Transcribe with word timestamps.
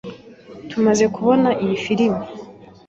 Tumaze 0.69 1.05
kubona 1.15 1.49
iyi 1.63 1.75
firime. 1.83 2.23